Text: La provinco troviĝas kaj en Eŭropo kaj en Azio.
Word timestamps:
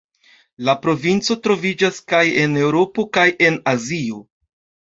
La 0.69 0.73
provinco 0.85 1.37
troviĝas 1.47 1.99
kaj 2.13 2.23
en 2.45 2.57
Eŭropo 2.65 3.07
kaj 3.19 3.29
en 3.51 3.63
Azio. 3.75 4.23